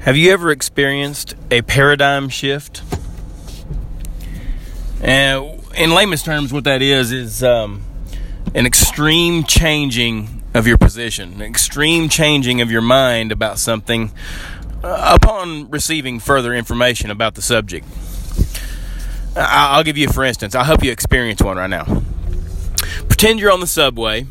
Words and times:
Have 0.00 0.16
you 0.16 0.32
ever 0.32 0.50
experienced 0.50 1.34
a 1.50 1.60
paradigm 1.62 2.28
shift? 2.28 2.82
And 5.02 5.60
in 5.76 5.92
layman's 5.92 6.22
terms, 6.22 6.52
what 6.52 6.64
that 6.64 6.82
is 6.82 7.12
is 7.12 7.42
um, 7.42 7.82
an 8.54 8.64
extreme 8.64 9.42
changing 9.42 10.42
of 10.54 10.66
your 10.66 10.78
position, 10.78 11.34
an 11.34 11.42
extreme 11.42 12.08
changing 12.08 12.60
of 12.60 12.70
your 12.70 12.80
mind 12.80 13.32
about 13.32 13.58
something 13.58 14.12
uh, 14.84 15.18
upon 15.20 15.68
receiving 15.68 16.20
further 16.20 16.54
information 16.54 17.10
about 17.10 17.34
the 17.34 17.42
subject. 17.42 17.86
I'll 19.36 19.84
give 19.84 19.98
you, 19.98 20.08
for 20.08 20.24
instance, 20.24 20.54
I'll 20.54 20.64
help 20.64 20.82
you 20.82 20.92
experience 20.92 21.42
one 21.42 21.56
right 21.56 21.68
now. 21.68 22.02
Pretend 23.08 23.40
you're 23.40 23.52
on 23.52 23.60
the 23.60 23.66
subway. 23.66 24.26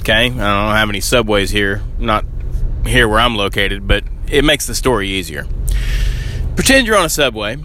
Okay, 0.00 0.26
I 0.26 0.28
don't 0.28 0.36
know 0.36 0.42
how 0.42 0.84
many 0.84 1.00
subways 1.00 1.50
here, 1.50 1.82
not 1.98 2.24
here 2.84 3.08
where 3.08 3.20
I'm 3.20 3.36
located, 3.36 3.86
but 3.86 4.04
it 4.32 4.44
makes 4.44 4.66
the 4.66 4.74
story 4.74 5.08
easier. 5.08 5.46
Pretend 6.56 6.86
you're 6.86 6.96
on 6.96 7.04
a 7.04 7.10
subway 7.10 7.58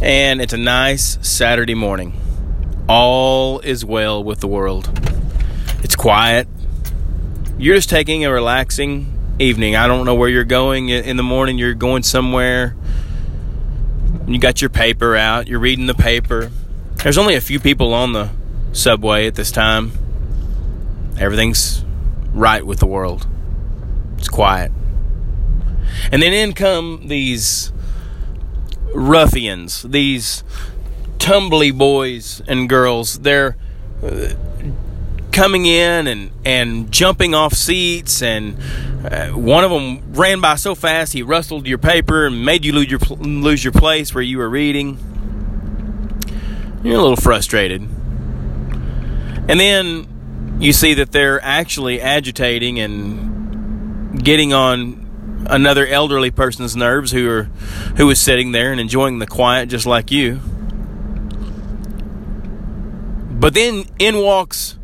and 0.00 0.40
it's 0.40 0.52
a 0.52 0.56
nice 0.56 1.18
Saturday 1.26 1.74
morning. 1.74 2.14
All 2.88 3.58
is 3.60 3.84
well 3.84 4.22
with 4.22 4.38
the 4.38 4.46
world. 4.46 4.88
It's 5.82 5.96
quiet. 5.96 6.46
You're 7.58 7.74
just 7.74 7.90
taking 7.90 8.24
a 8.24 8.32
relaxing 8.32 9.34
evening. 9.40 9.74
I 9.74 9.88
don't 9.88 10.06
know 10.06 10.14
where 10.14 10.28
you're 10.28 10.44
going 10.44 10.88
in 10.88 11.16
the 11.16 11.22
morning. 11.24 11.58
You're 11.58 11.74
going 11.74 12.04
somewhere. 12.04 12.76
You 14.28 14.38
got 14.38 14.60
your 14.60 14.70
paper 14.70 15.16
out. 15.16 15.48
You're 15.48 15.58
reading 15.58 15.86
the 15.86 15.94
paper. 15.94 16.52
There's 17.02 17.18
only 17.18 17.34
a 17.34 17.40
few 17.40 17.58
people 17.58 17.92
on 17.92 18.12
the 18.12 18.30
subway 18.72 19.26
at 19.26 19.34
this 19.34 19.50
time. 19.50 19.92
Everything's 21.18 21.84
right 22.32 22.64
with 22.64 22.78
the 22.78 22.86
world. 22.86 23.26
It's 24.18 24.28
quiet. 24.28 24.70
And 26.10 26.22
then 26.22 26.32
in 26.32 26.52
come 26.52 27.08
these 27.08 27.72
ruffians, 28.94 29.82
these 29.82 30.44
tumbly 31.18 31.76
boys 31.76 32.42
and 32.48 32.68
girls. 32.68 33.20
They're 33.20 33.56
uh, 34.02 34.34
coming 35.30 35.66
in 35.66 36.06
and, 36.06 36.30
and 36.44 36.90
jumping 36.92 37.34
off 37.34 37.54
seats, 37.54 38.22
and 38.22 38.56
uh, 39.04 39.28
one 39.28 39.64
of 39.64 39.70
them 39.70 40.12
ran 40.12 40.40
by 40.40 40.56
so 40.56 40.74
fast 40.74 41.12
he 41.12 41.22
rustled 41.22 41.66
your 41.66 41.78
paper 41.78 42.26
and 42.26 42.44
made 42.44 42.64
you 42.64 42.72
lose 42.72 42.90
your, 42.90 43.00
lose 43.18 43.64
your 43.64 43.72
place 43.72 44.14
where 44.14 44.22
you 44.22 44.38
were 44.38 44.50
reading. 44.50 44.98
You're 46.82 46.98
a 46.98 47.02
little 47.02 47.16
frustrated. 47.16 47.82
And 49.48 49.60
then 49.60 50.58
you 50.60 50.72
see 50.72 50.94
that 50.94 51.12
they're 51.12 51.42
actually 51.42 52.00
agitating 52.00 52.80
and 52.80 54.22
getting 54.24 54.52
on 54.52 55.01
another 55.46 55.86
elderly 55.86 56.30
person's 56.30 56.76
nerves 56.76 57.12
who 57.12 57.28
are 57.28 57.44
who 57.96 58.08
is 58.10 58.20
sitting 58.20 58.52
there 58.52 58.72
and 58.72 58.80
enjoying 58.80 59.18
the 59.18 59.26
quiet 59.26 59.68
just 59.68 59.86
like 59.86 60.10
you. 60.10 60.40
But 63.30 63.54
then 63.54 63.84
in 63.98 64.18
walks 64.18 64.78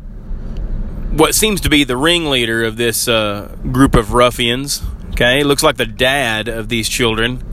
what 1.11 1.33
seems 1.33 1.61
to 1.61 1.69
be 1.69 1.83
the 1.83 1.97
ringleader 1.97 2.63
of 2.63 2.77
this 2.77 3.07
uh, 3.07 3.55
group 3.71 3.95
of 3.95 4.13
ruffians. 4.13 4.81
Okay, 5.11 5.43
looks 5.43 5.63
like 5.63 5.77
the 5.77 5.85
dad 5.85 6.47
of 6.47 6.69
these 6.69 6.87
children. 6.87 7.43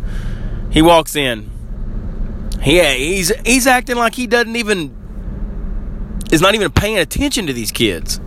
He 0.71 0.83
walks 0.83 1.17
in. 1.17 1.51
Yeah, 2.65 2.93
he's 2.93 3.33
he's 3.45 3.67
acting 3.67 3.97
like 3.97 4.15
he 4.15 4.27
doesn't 4.27 4.57
even 4.57 4.95
is 6.31 6.41
not 6.41 6.55
even 6.55 6.71
paying 6.73 6.99
attention 6.99 7.47
to 7.47 7.53
these 7.53 7.73
kids. 7.73 8.21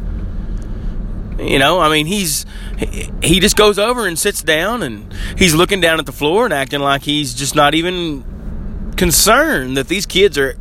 You 1.40 1.58
know, 1.58 1.80
I 1.80 1.90
mean, 1.90 2.06
he's 2.06 2.46
he 3.24 3.40
just 3.40 3.56
goes 3.56 3.80
over 3.80 4.06
and 4.06 4.20
sits 4.20 4.44
down 4.44 4.84
and 4.84 5.14
he's 5.38 5.56
looking 5.56 5.80
down 5.80 6.00
at 6.00 6.06
the 6.06 6.12
floor 6.12 6.46
and 6.46 6.54
acting 6.54 6.82
like 6.82 7.04
he's 7.04 7.34
just 7.34 7.56
not 7.56 7.74
even 7.76 8.94
concerned 8.98 9.78
that 9.78 9.88
these 9.88 10.06
kids 10.06 10.38
are 10.38 10.58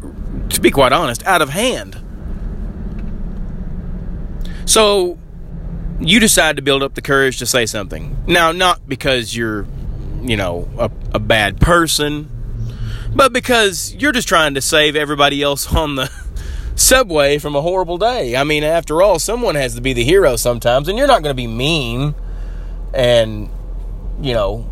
to 0.50 0.60
be 0.60 0.70
quite 0.70 0.92
honest 0.92 1.25
out 1.26 1.42
of 1.42 1.50
hand. 1.50 2.00
So 4.66 5.19
you 5.98 6.20
decide 6.20 6.56
to 6.56 6.62
build 6.62 6.82
up 6.82 6.94
the 6.94 7.03
courage 7.03 7.38
to 7.38 7.47
say 7.47 7.66
something. 7.66 8.16
Now, 8.26 8.53
not 8.53 8.88
because 8.88 9.34
you're, 9.34 9.66
you 10.22 10.36
know, 10.36 10.69
a, 10.78 10.91
a 11.14 11.19
bad 11.19 11.60
person, 11.60 12.30
but 13.14 13.32
because 13.32 13.94
you're 13.94 14.12
just 14.12 14.28
trying 14.28 14.54
to 14.54 14.60
save 14.60 14.94
everybody 14.94 15.42
else 15.42 15.74
on 15.74 15.97
the 15.97 16.10
subway 16.78 17.39
from 17.39 17.56
a 17.56 17.61
horrible 17.61 17.99
day. 17.99 18.37
I 18.37 18.44
mean, 18.44 18.62
after 18.62 19.03
all, 19.03 19.19
someone 19.19 19.55
has 19.56 19.75
to 19.75 19.81
be 19.81 19.93
the 19.93 20.05
hero 20.05 20.37
sometimes, 20.37 20.89
and 20.89 20.97
you're 20.97 21.06
not 21.06 21.22
going 21.22 21.34
to 21.34 21.41
be 21.41 21.47
mean 21.47 22.15
and, 22.94 23.50
you 24.21 24.33
know, 24.33 24.71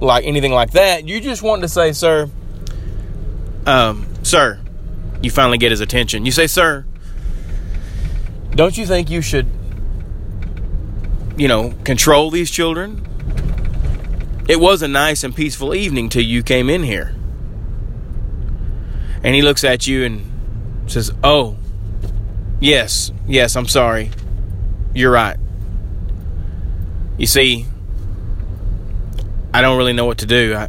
like 0.00 0.24
anything 0.24 0.52
like 0.52 0.72
that. 0.72 1.06
You 1.06 1.20
just 1.20 1.42
want 1.42 1.62
to 1.62 1.68
say, 1.68 1.92
sir, 1.92 2.30
um, 3.66 4.06
sir, 4.22 4.60
you 5.22 5.30
finally 5.30 5.58
get 5.58 5.70
his 5.70 5.80
attention. 5.80 6.24
You 6.24 6.32
say, 6.32 6.46
sir, 6.46 6.84
don't 8.50 8.76
you 8.76 8.86
think 8.86 9.10
you 9.10 9.20
should, 9.20 9.46
you 11.36 11.48
know, 11.48 11.74
control 11.84 12.30
these 12.30 12.50
children? 12.50 13.04
It 14.48 14.60
was 14.60 14.82
a 14.82 14.88
nice 14.88 15.24
and 15.24 15.34
peaceful 15.34 15.74
evening 15.74 16.10
till 16.10 16.22
you 16.22 16.42
came 16.42 16.68
in 16.68 16.82
here. 16.82 17.14
And 19.22 19.34
he 19.34 19.40
looks 19.40 19.64
at 19.64 19.86
you 19.86 20.04
and 20.04 20.33
says, 20.86 21.12
Oh, 21.22 21.56
yes, 22.60 23.12
yes, 23.26 23.56
I'm 23.56 23.68
sorry. 23.68 24.10
You're 24.94 25.12
right. 25.12 25.36
You 27.18 27.26
see, 27.26 27.66
I 29.52 29.60
don't 29.60 29.78
really 29.78 29.92
know 29.92 30.04
what 30.04 30.18
to 30.18 30.26
do. 30.26 30.54
I, 30.54 30.68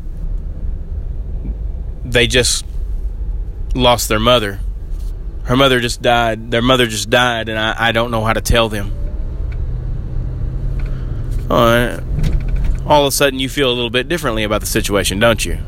they 2.04 2.28
just 2.28 2.66
lost 3.74 4.10
their 4.10 4.20
mother. 4.20 4.60
Her 5.44 5.56
mother 5.56 5.80
just 5.80 6.02
died. 6.02 6.52
Their 6.52 6.62
mother 6.62 6.88
just 6.88 7.10
died, 7.10 7.50
and 7.50 7.60
I, 7.60 7.90
I 7.90 7.92
don't 7.92 8.12
know 8.12 8.24
how 8.24 8.34
to 8.34 8.42
tell 8.42 8.70
them. 8.70 8.92
Uh, 11.50 12.00
all 12.86 13.02
of 13.02 13.08
a 13.08 13.12
sudden, 13.12 13.40
you 13.40 13.50
feel 13.50 13.70
a 13.70 13.74
little 13.74 13.90
bit 13.90 14.08
differently 14.08 14.44
about 14.44 14.62
the 14.62 14.68
situation, 14.68 15.20
don't 15.20 15.46
you? 15.46 15.60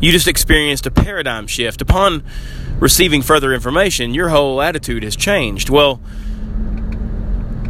You 0.00 0.12
just 0.12 0.28
experienced 0.28 0.86
a 0.86 0.90
paradigm 0.90 1.46
shift. 1.46 1.80
Upon 1.80 2.24
receiving 2.84 3.22
further 3.22 3.54
information, 3.54 4.12
your 4.12 4.28
whole 4.28 4.60
attitude 4.60 5.02
has 5.02 5.16
changed. 5.16 5.70
Well, 5.70 6.02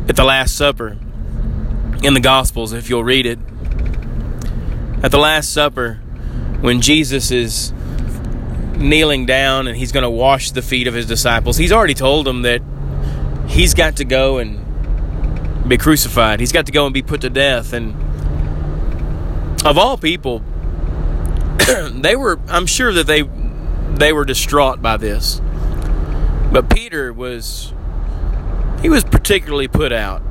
at 0.08 0.16
the 0.16 0.25
Last 0.25 0.56
Supper, 0.56 0.98
in 2.02 2.14
the 2.14 2.20
Gospels, 2.20 2.72
if 2.72 2.91
you'll 2.91 3.04
read 3.04 3.25
it, 3.25 3.38
at 5.04 5.12
the 5.12 5.19
Last 5.19 5.52
Supper, 5.52 6.00
when 6.62 6.80
Jesus 6.80 7.30
is 7.30 7.72
kneeling 8.76 9.25
down 9.25 9.69
and 9.69 9.76
he's 9.76 9.92
going 9.92 10.02
to 10.02 10.10
wash 10.10 10.50
the 10.50 10.62
feet 10.62 10.88
of 10.88 10.94
his 10.94 11.06
disciples, 11.06 11.56
he's 11.56 11.70
already 11.70 11.94
told 11.94 12.26
them 12.26 12.42
that 12.42 12.60
he's 13.46 13.72
got 13.72 13.98
to 13.98 14.04
go 14.04 14.38
and 14.38 15.69
be 15.69 15.78
crucified. 15.78 16.41
He's 16.41 16.50
got 16.50 16.66
to 16.66 16.72
go 16.72 16.86
and 16.86 16.92
be 16.92 17.02
put 17.02 17.20
to 17.20 17.31
death. 17.31 17.72
And 17.72 17.94
of 19.64 19.78
all 19.78 19.96
people, 19.96 20.41
they 21.92 22.16
were, 22.16 22.41
I'm 22.48 22.66
sure 22.66 22.92
that 22.92 23.06
they 23.06 23.22
they 23.99 24.12
were 24.12 24.25
distraught 24.25 24.82
by 24.82 24.97
this. 24.97 25.41
But 26.53 26.69
Peter 26.69 27.12
was 27.12 27.72
he 28.82 28.88
was 28.88 29.05
particularly 29.05 29.69
put 29.69 29.93
out. 29.93 30.22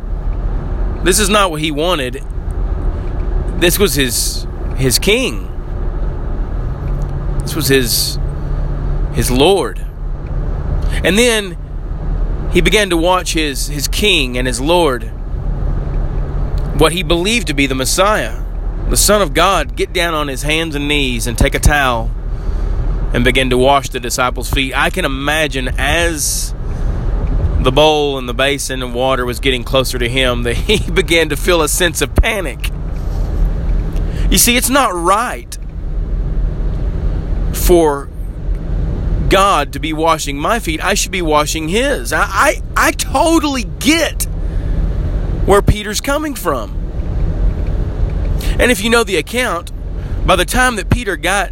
This 1.03 1.19
is 1.19 1.29
not 1.29 1.51
what 1.51 1.61
he 1.61 1.71
wanted. 1.71 2.23
This 3.59 3.79
was 3.79 3.95
his 3.95 4.45
his 4.75 4.99
king. 4.99 5.49
This 7.41 7.55
was 7.55 7.67
his 7.67 8.19
his 9.13 9.31
lord. 9.31 9.85
And 11.03 11.17
then 11.17 11.57
he 12.51 12.61
began 12.61 12.89
to 12.89 12.97
watch 12.97 13.33
his 13.33 13.67
his 13.67 13.87
king 13.87 14.37
and 14.37 14.47
his 14.47 14.61
lord 14.61 15.11
what 16.77 16.91
he 16.91 17.03
believed 17.03 17.47
to 17.47 17.53
be 17.53 17.67
the 17.67 17.75
Messiah, 17.75 18.43
the 18.89 18.97
son 18.97 19.21
of 19.21 19.33
God, 19.33 19.75
get 19.75 19.93
down 19.93 20.13
on 20.13 20.27
his 20.27 20.41
hands 20.41 20.73
and 20.75 20.87
knees 20.87 21.27
and 21.27 21.37
take 21.37 21.53
a 21.53 21.59
towel 21.59 22.11
and 23.13 23.23
begin 23.23 23.49
to 23.51 23.57
wash 23.57 23.89
the 23.89 23.99
disciples' 23.99 24.49
feet. 24.49 24.75
I 24.75 24.89
can 24.89 25.05
imagine 25.05 25.69
as 25.77 26.53
the 27.61 27.71
bowl 27.71 28.17
and 28.17 28.27
the 28.27 28.33
basin 28.33 28.81
and 28.81 28.93
water 28.93 29.25
was 29.25 29.39
getting 29.39 29.63
closer 29.63 29.97
to 29.97 30.09
him 30.09 30.43
that 30.43 30.55
he 30.55 30.91
began 30.91 31.29
to 31.29 31.37
feel 31.37 31.61
a 31.61 31.69
sense 31.69 32.01
of 32.01 32.13
panic. 32.15 32.71
You 34.29 34.37
see, 34.37 34.57
it's 34.57 34.69
not 34.69 34.93
right 34.93 35.57
for 37.53 38.09
God 39.29 39.73
to 39.73 39.79
be 39.79 39.93
washing 39.93 40.37
my 40.37 40.59
feet. 40.59 40.83
I 40.83 40.95
should 40.95 41.11
be 41.11 41.21
washing 41.21 41.69
his. 41.69 42.11
I, 42.11 42.23
I, 42.23 42.61
I 42.75 42.91
totally 42.91 43.63
get 43.63 44.23
where 45.45 45.61
Peter's 45.61 46.01
coming 46.01 46.35
from. 46.35 46.71
And 48.59 48.71
if 48.71 48.83
you 48.83 48.89
know 48.89 49.03
the 49.03 49.17
account, 49.17 49.71
by 50.25 50.35
the 50.35 50.45
time 50.45 50.75
that 50.77 50.89
Peter 50.89 51.15
got 51.15 51.51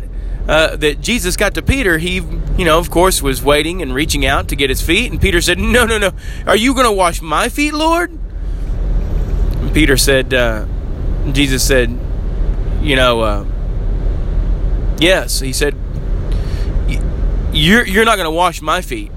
uh, 0.51 0.75
that 0.75 1.00
Jesus 1.00 1.38
got 1.38 1.56
to 1.56 1.62
Peter, 1.62 1.98
he, 1.98 2.15
you 2.57 2.65
know, 2.65 2.77
of 2.77 2.92
course, 2.92 3.21
was 3.21 3.42
waiting 3.42 3.81
and 3.81 3.95
reaching 3.95 4.25
out 4.25 4.50
to 4.50 4.56
get 4.57 4.69
his 4.69 4.81
feet. 4.81 5.09
And 5.09 5.21
Peter 5.21 5.39
said, 5.39 5.57
No, 5.57 5.86
no, 5.86 5.98
no. 5.98 6.12
Are 6.45 6.57
you 6.57 6.74
going 6.74 6.86
to 6.86 6.92
wash 6.92 7.21
my 7.21 7.48
feet, 7.48 7.74
Lord? 7.74 8.12
And 8.12 9.74
Peter 9.74 9.95
said, 9.95 10.33
uh, 10.33 10.65
Jesus 11.31 11.65
said, 11.65 11.98
you 12.81 12.98
know, 12.98 13.21
uh, 13.21 13.45
yes, 15.00 15.39
he 15.39 15.53
said, 15.53 15.74
you're, 17.54 17.86
you're 17.86 18.04
not 18.04 18.18
going 18.18 18.25
to 18.25 18.31
wash 18.31 18.62
my 18.62 18.81
feet. 18.81 19.09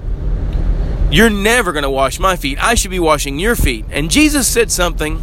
You're 1.11 1.29
never 1.29 1.73
going 1.73 1.83
to 1.83 1.89
wash 1.89 2.17
my 2.17 2.37
feet. 2.37 2.63
I 2.63 2.75
should 2.75 2.91
be 2.91 2.99
washing 2.99 3.39
your 3.39 3.57
feet. 3.57 3.85
And 3.89 4.09
Jesus 4.09 4.47
said 4.47 4.71
something 4.71 5.19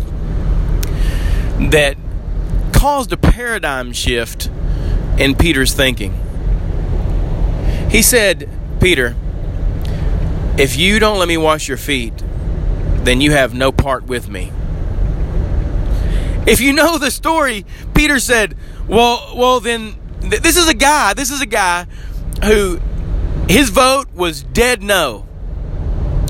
that 1.70 1.96
caused 2.74 3.12
a 3.12 3.16
paradigm 3.16 3.94
shift 3.94 4.50
in 5.18 5.34
Peter's 5.34 5.72
thinking. 5.72 6.12
He 7.90 8.02
said, 8.02 8.48
Peter, 8.80 9.14
if 10.58 10.76
you 10.76 10.98
don't 10.98 11.18
let 11.18 11.28
me 11.28 11.36
wash 11.36 11.68
your 11.68 11.76
feet, 11.76 12.14
then 13.04 13.20
you 13.20 13.32
have 13.32 13.54
no 13.54 13.72
part 13.72 14.04
with 14.04 14.28
me. 14.28 14.52
If 16.46 16.60
you 16.60 16.72
know 16.72 16.98
the 16.98 17.10
story, 17.10 17.64
Peter 17.94 18.18
said, 18.18 18.56
"Well, 18.88 19.32
well 19.36 19.60
then 19.60 19.94
th- 20.20 20.42
this 20.42 20.56
is 20.56 20.68
a 20.68 20.74
guy, 20.74 21.14
this 21.14 21.30
is 21.30 21.40
a 21.40 21.46
guy 21.46 21.86
who 22.44 22.80
his 23.48 23.70
vote 23.70 24.12
was 24.14 24.42
dead 24.42 24.82
no. 24.82 25.26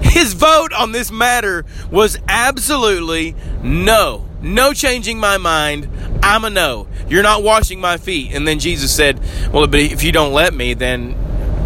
His 0.02 0.35
vote 0.35 0.73
on 0.73 0.93
this 0.93 1.11
matter 1.11 1.64
was 1.90 2.19
absolutely 2.28 3.35
no. 3.62 4.28
No 4.43 4.73
changing 4.73 5.19
my 5.19 5.39
mind. 5.39 5.89
I'm 6.23 6.44
a 6.44 6.50
no. 6.50 6.89
You're 7.09 7.23
not 7.23 7.43
washing 7.43 7.81
my 7.81 7.97
feet." 7.97 8.33
And 8.33 8.47
then 8.47 8.59
Jesus 8.59 8.94
said, 8.94 9.21
"Well, 9.53 9.67
but 9.67 9.81
if 9.81 10.03
you 10.03 10.12
don't 10.12 10.33
let 10.33 10.55
me, 10.55 10.75
then 10.75 11.17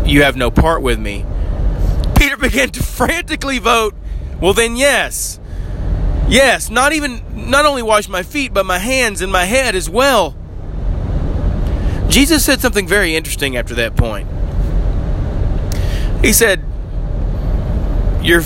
you 0.05 0.23
have 0.23 0.37
no 0.37 0.51
part 0.51 0.83
with 0.83 0.99
me." 0.99 1.25
Peter 2.17 2.37
began 2.49 2.71
to 2.71 2.83
frantically 2.83 3.59
vote, 3.59 3.95
"Well, 4.41 4.53
then 4.53 4.77
yes." 4.77 5.41
Yes, 6.29 6.71
not 6.71 6.93
even 6.93 7.23
not 7.35 7.67
only 7.67 7.83
wash 7.83 8.09
my 8.09 8.23
feet, 8.25 8.53
but 8.53 8.67
my 8.67 8.79
hands 8.79 9.21
and 9.21 9.31
my 9.31 9.45
head 9.45 9.77
as 9.77 9.89
well. 9.89 10.35
Jesus 12.09 12.45
said 12.45 12.61
something 12.61 12.87
very 12.87 13.15
interesting 13.15 13.57
after 13.57 13.75
that 13.75 13.97
point. 13.97 14.29
He 16.23 16.33
said, 16.33 16.65
"Your 18.23 18.43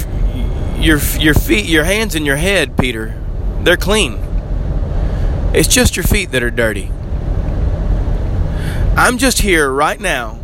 your 0.78 0.98
your 1.18 1.34
feet, 1.34 1.66
your 1.66 1.84
hands 1.84 2.14
and 2.14 2.26
your 2.26 2.36
head, 2.36 2.76
Peter, 2.76 3.14
they're 3.64 3.76
clean. 3.76 4.18
It's 5.54 5.68
just 5.68 5.96
your 5.96 6.04
feet 6.04 6.30
that 6.32 6.42
are 6.42 6.50
dirty. 6.50 6.90
I'm 8.96 9.18
just 9.18 9.40
here 9.40 9.70
right 9.70 10.00
now 10.00 10.38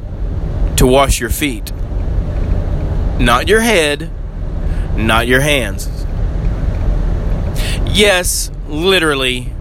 to 0.77 0.87
wash 0.87 1.21
your 1.21 1.31
feet. 1.31 1.73
Not 3.19 3.49
your 3.49 3.61
head, 3.61 4.11
not 4.97 5.27
your 5.27 5.41
hands." 5.41 5.89
yes, 7.97 8.51
literally, 8.69 9.53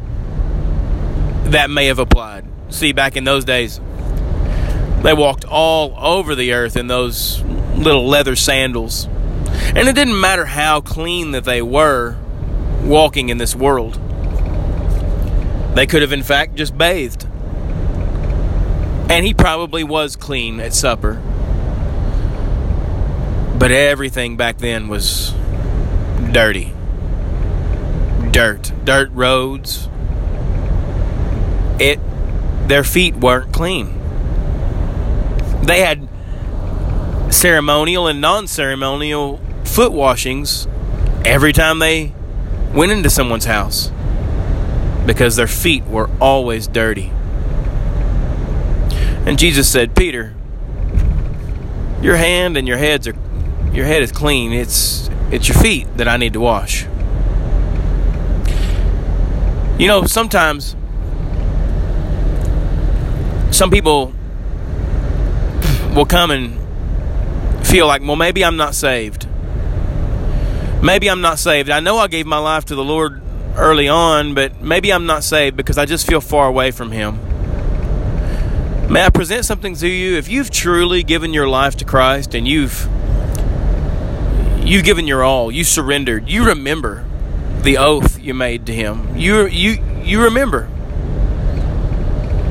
that 1.45 1.69
may 1.69 1.85
have 1.85 1.99
applied. 1.99 2.45
See, 2.69 2.91
back 2.91 3.15
in 3.15 3.23
those 3.23 3.45
days, 3.45 3.79
they 5.01 5.13
walked 5.13 5.45
all 5.45 5.93
over 5.97 6.35
the 6.35 6.53
earth 6.53 6.75
in 6.75 6.87
those 6.87 7.41
little 7.75 8.07
leather 8.07 8.35
sandals. 8.35 9.05
And 9.75 9.87
it 9.87 9.95
didn't 9.95 10.19
matter 10.19 10.45
how 10.45 10.81
clean 10.81 11.31
that 11.31 11.45
they 11.45 11.61
were 11.61 12.17
walking 12.85 13.29
in 13.29 13.37
this 13.37 13.55
world. 13.55 13.95
They 15.75 15.85
could 15.85 16.01
have, 16.01 16.13
in 16.13 16.23
fact, 16.23 16.55
just 16.55 16.77
bathed. 16.77 17.25
And 19.09 19.25
he 19.25 19.33
probably 19.33 19.83
was 19.83 20.15
clean 20.15 20.59
at 20.59 20.73
supper. 20.73 21.21
But 23.57 23.71
everything 23.71 24.37
back 24.37 24.57
then 24.57 24.87
was 24.87 25.33
dirty 26.31 26.73
dirt, 28.35 28.73
dirt 28.83 29.09
roads. 29.13 29.87
It 31.79 32.01
their 32.67 32.83
feet 32.83 33.15
weren't 33.15 33.53
clean. 33.53 33.97
They 35.63 35.79
had 35.79 36.09
ceremonial 37.33 38.07
and 38.07 38.19
non-ceremonial 38.19 39.39
foot 39.63 39.93
washings 39.93 40.67
every 41.23 41.53
time 41.53 41.79
they 41.79 42.11
went 42.75 42.91
into 42.91 43.09
someone's 43.09 43.45
house 43.45 43.91
because 45.05 45.35
their 45.37 45.47
feet 45.47 45.85
were 45.85 46.09
always 46.19 46.67
dirty. 46.67 47.11
And 49.25 49.39
Jesus 49.39 49.67
said, 49.67 49.95
"Peter, 49.95 50.33
your 52.01 52.17
hand 52.17 52.57
and 52.57 52.67
your 52.67 52.77
heads 52.77 53.07
are 53.07 53.15
your 53.73 53.85
head 53.85 54.03
is 54.03 54.11
clean. 54.11 54.51
It's 54.51 55.09
it's 55.31 55.47
your 55.47 55.57
feet 55.57 55.87
that 55.97 56.07
I 56.07 56.17
need 56.17 56.33
to 56.33 56.39
wash." 56.39 56.85
You 59.79 59.87
know, 59.87 60.05
sometimes 60.05 60.75
some 63.51 63.71
people 63.71 64.13
will 65.95 66.05
come 66.05 66.29
and 66.29 66.59
feel 67.65 67.87
like, 67.87 68.01
well, 68.01 68.15
maybe 68.15 68.43
I'm 68.43 68.57
not 68.57 68.75
saved. 68.75 69.27
Maybe 70.85 71.09
I'm 71.09 71.21
not 71.21 71.39
saved. 71.39 71.71
I 71.71 71.79
know 71.79 71.97
I 71.97 72.05
gave 72.05 72.27
my 72.27 72.37
life 72.37 72.65
to 72.65 72.75
the 72.75 72.83
Lord 72.83 73.19
early 73.55 73.87
on, 73.87 74.35
but 74.35 74.61
maybe 74.61 74.93
I'm 74.93 75.07
not 75.07 75.23
saved 75.23 75.57
because 75.57 75.79
I 75.79 75.85
just 75.87 76.05
feel 76.05 76.21
far 76.21 76.47
away 76.47 76.69
from 76.69 76.91
Him. 76.91 77.17
May 78.87 79.03
I 79.03 79.09
present 79.09 79.45
something 79.45 79.73
to 79.77 79.87
you? 79.87 80.15
If 80.15 80.29
you've 80.29 80.51
truly 80.51 81.01
given 81.01 81.33
your 81.33 81.47
life 81.47 81.75
to 81.77 81.85
Christ 81.85 82.35
and 82.35 82.47
you've 82.47 82.87
you've 84.63 84.83
given 84.83 85.07
your 85.07 85.23
all, 85.23 85.51
you 85.51 85.63
surrendered, 85.63 86.29
you 86.29 86.45
remember 86.45 87.03
the 87.61 87.79
oath 87.79 88.19
you 88.19 88.35
made 88.35 88.67
to 88.67 88.73
him. 88.73 89.17
You 89.17 89.47
you 89.47 89.83
you 90.03 90.21
remember. 90.21 90.69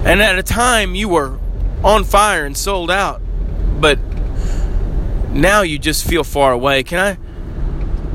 And 0.04 0.20
at 0.20 0.36
a 0.36 0.42
time 0.42 0.96
you 0.96 1.08
were 1.08 1.38
on 1.84 2.02
fire 2.02 2.44
and 2.44 2.56
sold 2.56 2.90
out, 2.90 3.22
but 3.80 4.00
now 5.30 5.62
you 5.62 5.78
just 5.78 6.04
feel 6.04 6.24
far 6.24 6.50
away. 6.50 6.82
Can 6.82 6.98
I 6.98 7.23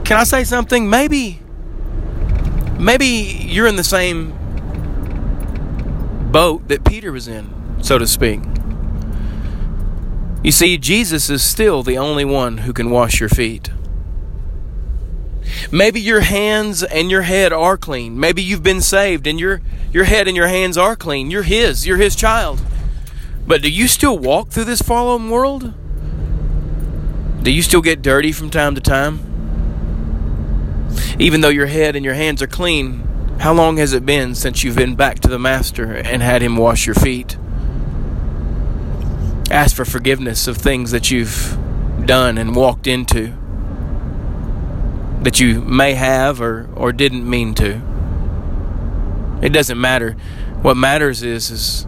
can 0.10 0.18
I 0.18 0.24
say 0.24 0.44
something? 0.44 0.90
Maybe 0.90 1.40
maybe 2.80 3.06
you're 3.06 3.68
in 3.68 3.76
the 3.76 3.84
same 3.84 4.32
boat 6.32 6.68
that 6.68 6.84
Peter 6.84 7.12
was 7.12 7.28
in, 7.28 7.54
so 7.84 8.00
to 8.00 8.08
speak. 8.08 8.40
You 10.44 10.52
see, 10.52 10.80
Jesus 10.80 11.30
is 11.30 11.44
still 11.44 11.84
the 11.84 12.00
only 12.00 12.26
one 12.26 12.60
who 12.60 12.74
can 12.74 12.90
wash 12.90 13.20
your 13.20 13.30
feet. 13.30 13.70
Maybe 15.72 16.02
your 16.02 16.22
hands 16.22 16.82
and 16.82 17.12
your 17.12 17.22
head 17.22 17.54
are 17.54 17.78
clean. 17.78 18.20
Maybe 18.20 18.42
you've 18.42 18.64
been 18.64 18.82
saved 18.82 19.28
and 19.28 19.40
your 19.40 19.62
your 19.92 20.06
head 20.06 20.28
and 20.28 20.36
your 20.36 20.48
hands 20.48 20.76
are 20.76 20.96
clean. 20.96 21.30
You're 21.30 21.44
his, 21.44 21.86
you're 21.86 21.98
his 21.98 22.16
child. 22.16 22.60
But 23.46 23.62
do 23.62 23.70
you 23.70 23.88
still 23.88 24.18
walk 24.18 24.50
through 24.50 24.66
this 24.66 24.82
fallen 24.82 25.30
world? 25.30 25.76
Do 27.44 27.52
you 27.52 27.62
still 27.62 27.84
get 27.84 28.02
dirty 28.02 28.32
from 28.32 28.50
time 28.50 28.74
to 28.74 28.82
time? 28.82 29.29
Even 31.20 31.42
though 31.42 31.50
your 31.50 31.68
head 31.68 31.96
and 31.96 32.06
your 32.06 32.14
hands 32.14 32.42
are 32.42 32.48
clean, 32.48 33.00
how 33.40 33.54
long 33.54 33.78
has 33.78 33.94
it 33.94 34.06
been 34.06 34.36
since 34.36 34.64
you've 34.64 34.76
been 34.76 34.96
back 34.96 35.20
to 35.20 35.28
the 35.28 35.40
Master 35.40 35.94
and 35.94 36.22
had 36.22 36.42
Him 36.42 36.58
wash 36.58 36.86
your 36.86 36.96
feet? 36.96 37.38
Ask 39.50 39.76
for 39.76 39.86
forgiveness 39.86 40.48
of 40.48 40.58
things 40.58 40.92
that 40.92 41.10
you've 41.10 41.58
done 42.06 42.38
and 42.38 42.56
walked 42.56 42.86
into 42.86 43.34
that 45.22 45.40
you 45.40 45.62
may 45.62 45.94
have 45.94 46.42
or, 46.42 46.70
or 46.76 46.92
didn't 46.92 47.30
mean 47.30 47.54
to. 47.56 47.82
It 49.42 49.50
doesn't 49.50 49.80
matter. 49.80 50.14
What 50.62 50.76
matters 50.76 51.24
is, 51.24 51.50
is 51.50 51.88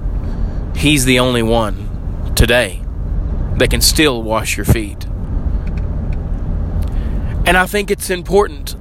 He's 0.75 1.05
the 1.05 1.19
only 1.19 1.43
one 1.43 2.33
today 2.35 2.81
that 3.57 3.69
can 3.69 3.81
still 3.81 4.23
wash 4.23 4.57
your 4.57 4.65
feet. 4.65 5.05
And 7.45 7.57
I 7.57 7.65
think 7.65 7.91
it's 7.91 8.09
important 8.09 8.75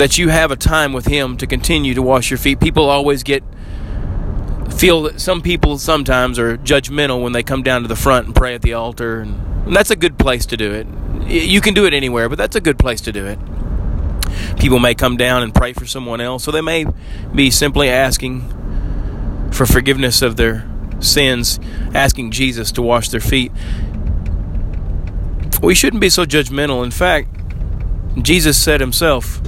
that 0.00 0.16
you 0.16 0.30
have 0.30 0.50
a 0.50 0.56
time 0.56 0.94
with 0.94 1.04
Him 1.04 1.36
to 1.36 1.46
continue 1.46 1.92
to 1.92 2.00
wash 2.00 2.30
your 2.30 2.38
feet. 2.38 2.58
People 2.58 2.88
always 2.88 3.22
get 3.22 3.44
feel 4.78 5.02
that 5.02 5.20
some 5.20 5.42
people 5.42 5.76
sometimes 5.76 6.38
are 6.38 6.56
judgmental 6.56 7.22
when 7.22 7.32
they 7.32 7.42
come 7.42 7.62
down 7.62 7.82
to 7.82 7.88
the 7.88 7.94
front 7.94 8.24
and 8.24 8.34
pray 8.34 8.54
at 8.54 8.62
the 8.62 8.72
altar, 8.72 9.20
and, 9.20 9.66
and 9.66 9.76
that's 9.76 9.90
a 9.90 9.96
good 9.96 10.18
place 10.18 10.46
to 10.46 10.56
do 10.56 10.72
it. 10.72 10.86
You 11.28 11.60
can 11.60 11.74
do 11.74 11.84
it 11.84 11.92
anywhere, 11.92 12.30
but 12.30 12.38
that's 12.38 12.56
a 12.56 12.62
good 12.62 12.78
place 12.78 13.02
to 13.02 13.12
do 13.12 13.26
it. 13.26 13.38
People 14.58 14.78
may 14.78 14.94
come 14.94 15.18
down 15.18 15.42
and 15.42 15.54
pray 15.54 15.74
for 15.74 15.84
someone 15.84 16.22
else, 16.22 16.44
so 16.44 16.50
they 16.50 16.62
may 16.62 16.86
be 17.34 17.50
simply 17.50 17.90
asking 17.90 18.40
for 19.52 19.66
forgiveness 19.66 20.22
of 20.22 20.36
their 20.36 20.66
sins, 21.00 21.60
asking 21.94 22.30
Jesus 22.30 22.72
to 22.72 22.80
wash 22.80 23.10
their 23.10 23.20
feet. 23.20 23.52
We 25.62 25.74
shouldn't 25.74 26.00
be 26.00 26.08
so 26.08 26.24
judgmental. 26.24 26.82
In 26.82 26.90
fact, 26.90 27.28
Jesus 28.22 28.56
said 28.56 28.80
himself, 28.80 29.42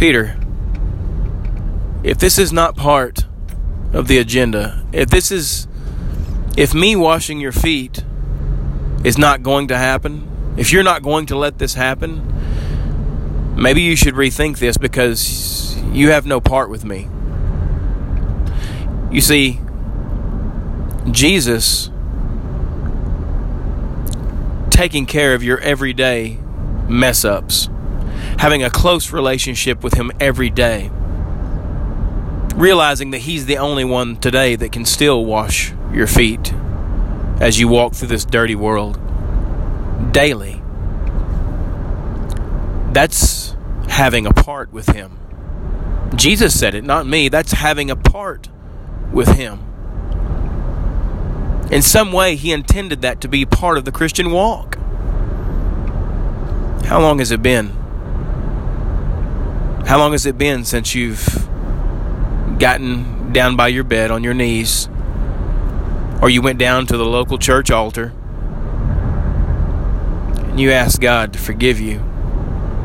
Peter, 0.00 0.34
if 2.02 2.16
this 2.16 2.38
is 2.38 2.54
not 2.54 2.74
part 2.74 3.26
of 3.92 4.08
the 4.08 4.16
agenda, 4.16 4.82
if 4.94 5.10
this 5.10 5.30
is, 5.30 5.68
if 6.56 6.72
me 6.72 6.96
washing 6.96 7.38
your 7.38 7.52
feet 7.52 8.02
is 9.04 9.18
not 9.18 9.42
going 9.42 9.68
to 9.68 9.76
happen, 9.76 10.26
if 10.56 10.72
you're 10.72 10.82
not 10.82 11.02
going 11.02 11.26
to 11.26 11.36
let 11.36 11.58
this 11.58 11.74
happen, 11.74 12.24
maybe 13.54 13.82
you 13.82 13.94
should 13.94 14.14
rethink 14.14 14.58
this 14.58 14.78
because 14.78 15.76
you 15.92 16.08
have 16.08 16.24
no 16.24 16.40
part 16.40 16.70
with 16.70 16.82
me. 16.82 17.06
You 19.14 19.20
see, 19.20 19.60
Jesus 21.10 21.90
taking 24.70 25.04
care 25.04 25.34
of 25.34 25.42
your 25.42 25.58
everyday 25.58 26.38
mess 26.88 27.22
ups, 27.22 27.68
having 28.40 28.62
a 28.62 28.70
close 28.70 29.12
relationship 29.12 29.84
with 29.84 29.92
Him 29.92 30.10
every 30.18 30.48
day, 30.48 30.90
realizing 32.54 33.10
that 33.10 33.18
He's 33.18 33.44
the 33.44 33.58
only 33.58 33.84
one 33.84 34.16
today 34.16 34.56
that 34.56 34.72
can 34.72 34.86
still 34.86 35.26
wash 35.26 35.74
your 35.92 36.06
feet 36.06 36.50
as 37.38 37.60
you 37.60 37.68
walk 37.68 37.92
through 37.92 38.08
this 38.08 38.24
dirty 38.24 38.54
world 38.54 38.98
daily. 40.10 40.62
That's 42.94 43.54
having 43.88 44.24
a 44.24 44.32
part 44.32 44.72
with 44.72 44.88
Him. 44.88 45.18
Jesus 46.16 46.58
said 46.58 46.74
it, 46.74 46.82
not 46.82 47.06
me. 47.06 47.28
That's 47.28 47.52
having 47.52 47.90
a 47.90 47.96
part 47.96 48.48
with 49.12 49.36
Him. 49.36 49.60
In 51.70 51.82
some 51.82 52.10
way, 52.10 52.36
He 52.36 52.52
intended 52.52 53.02
that 53.02 53.20
to 53.20 53.28
be 53.28 53.44
part 53.44 53.76
of 53.76 53.84
the 53.84 53.92
Christian 53.92 54.30
walk. 54.30 54.76
How 56.86 57.02
long 57.02 57.18
has 57.18 57.30
it 57.32 57.42
been? 57.42 57.79
How 59.90 59.98
long 59.98 60.12
has 60.12 60.24
it 60.24 60.38
been 60.38 60.64
since 60.64 60.94
you've 60.94 61.48
gotten 62.60 63.32
down 63.32 63.56
by 63.56 63.66
your 63.66 63.82
bed 63.82 64.12
on 64.12 64.22
your 64.22 64.34
knees, 64.34 64.88
or 66.22 66.30
you 66.30 66.42
went 66.42 66.60
down 66.60 66.86
to 66.86 66.96
the 66.96 67.04
local 67.04 67.38
church 67.38 67.72
altar 67.72 68.12
and 70.48 70.60
you 70.60 70.70
asked 70.70 71.00
God 71.00 71.32
to 71.32 71.40
forgive 71.40 71.80
you 71.80 72.04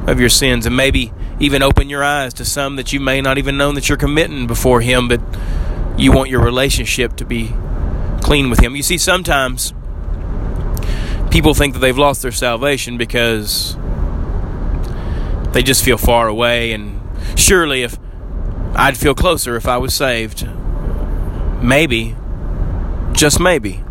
of 0.08 0.20
your 0.20 0.30
sins 0.30 0.66
and 0.66 0.76
maybe 0.76 1.14
even 1.40 1.62
open 1.62 1.90
your 1.90 2.04
eyes 2.04 2.34
to 2.34 2.44
some 2.44 2.76
that 2.78 2.92
you 2.92 3.00
may 3.00 3.22
not 3.22 3.38
even 3.38 3.56
know 3.56 3.72
that 3.74 3.88
you're 3.88 4.00
committing 4.00 4.48
before 4.48 4.82
Him, 4.82 5.08
but 5.08 5.22
you 6.00 6.12
want 6.12 6.32
your 6.32 6.42
relationship 6.42 7.16
to 7.18 7.24
be 7.24 7.54
clean 8.24 8.50
with 8.50 8.62
Him. 8.62 8.76
You 8.76 8.82
see, 8.82 8.98
sometimes 8.98 9.76
people 11.30 11.54
think 11.54 11.76
that 11.76 11.82
they've 11.82 11.96
lost 11.96 12.24
their 12.24 12.32
salvation 12.32 12.98
because 12.98 13.78
they 15.52 15.62
just 15.64 15.86
feel 15.86 15.98
far 15.98 16.28
away, 16.28 16.74
and 16.74 16.95
surely 17.36 17.84
if 17.84 17.98
I'd 18.76 18.98
feel 18.98 19.16
closer 19.16 19.56
if 19.56 19.68
I 19.68 19.78
was 19.78 19.94
saved. 19.94 20.48
Maybe, 21.62 22.16
just 23.14 23.40
maybe, 23.40 23.84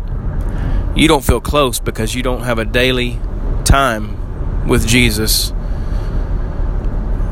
you 0.95 1.07
don't 1.07 1.23
feel 1.23 1.41
close 1.41 1.79
because 1.79 2.13
you 2.15 2.21
don't 2.21 2.43
have 2.43 2.59
a 2.59 2.65
daily 2.65 3.19
time 3.65 4.67
with 4.67 4.87
Jesus 4.87 5.51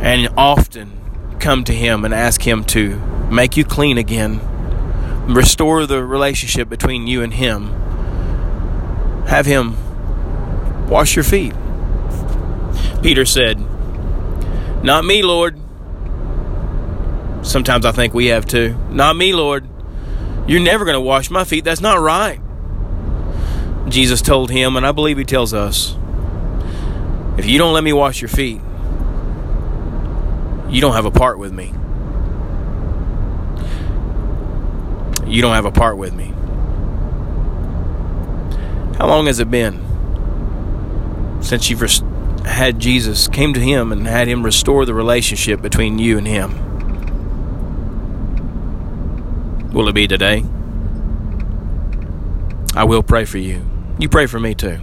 and 0.02 0.28
often 0.36 1.38
come 1.40 1.64
to 1.64 1.74
Him 1.74 2.04
and 2.04 2.14
ask 2.14 2.46
Him 2.46 2.64
to 2.66 2.98
make 3.32 3.56
you 3.56 3.64
clean 3.64 3.98
again, 3.98 4.42
restore 5.28 5.86
the 5.86 6.04
relationship 6.04 6.68
between 6.68 7.08
you 7.08 7.22
and 7.22 7.36
Him, 7.36 7.68
have 9.28 9.46
Him 9.46 9.78
wash 10.90 11.16
your 11.16 11.24
feet. 11.24 11.54
Peter 13.02 13.26
said, 13.26 13.60
Not 14.84 15.06
me, 15.06 15.22
Lord. 15.22 15.63
Sometimes 17.44 17.86
I 17.86 17.92
think 17.92 18.14
we 18.14 18.28
have 18.28 18.46
too. 18.46 18.76
Not 18.90 19.16
me, 19.16 19.34
Lord. 19.34 19.68
You're 20.48 20.62
never 20.62 20.86
going 20.86 20.96
to 20.96 21.02
wash 21.02 21.30
my 21.30 21.44
feet. 21.44 21.64
That's 21.64 21.82
not 21.82 22.00
right. 22.00 22.40
Jesus 23.90 24.22
told 24.22 24.50
him, 24.50 24.76
and 24.76 24.86
I 24.86 24.92
believe 24.92 25.18
he 25.18 25.26
tells 25.26 25.54
us, 25.54 25.96
if 27.38 27.46
you 27.46 27.58
don't 27.58 27.74
let 27.74 27.84
me 27.84 27.94
wash 27.94 28.22
your 28.22 28.30
feet, 28.30 28.62
you 30.70 30.82
don't 30.82 30.94
have 30.94 31.06
a 31.06 31.12
part 31.12 31.38
with 31.38 31.52
me. 31.52 31.74
You 35.28 35.42
don't 35.42 35.54
have 35.54 35.66
a 35.66 35.72
part 35.72 35.98
with 35.98 36.14
me. 36.14 36.34
How 38.98 39.08
long 39.08 39.26
has 39.28 39.40
it 39.40 39.52
been 39.52 39.82
since 41.42 41.70
you've 41.70 41.82
had 42.46 42.80
Jesus, 42.80 43.28
came 43.28 43.54
to 43.54 43.60
Him 43.60 43.92
and 43.92 44.08
had 44.08 44.28
Him 44.28 44.44
restore 44.44 44.86
the 44.86 44.94
relationship 44.94 45.62
between 45.62 46.00
you 46.00 46.18
and 46.18 46.28
Him? 46.28 46.73
Will 49.74 49.90
it 49.90 49.96
be 49.96 50.08
today? 50.08 50.44
I 52.76 52.84
will 52.84 53.02
pray 53.02 53.26
for 53.26 53.40
you. 53.40 53.66
You 53.98 54.08
pray 54.08 54.28
for 54.28 54.40
me 54.40 54.54
too. 54.54 54.78